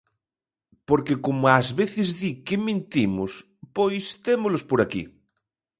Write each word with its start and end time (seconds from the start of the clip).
Porque 0.87 1.15
como 1.25 1.43
ás 1.59 1.67
veces 1.79 2.07
di 2.19 2.31
que 2.45 2.55
mentimos, 2.67 3.31
pois 3.75 4.03
témolos 4.25 4.63
por 4.69 4.79
aquí. 4.81 5.03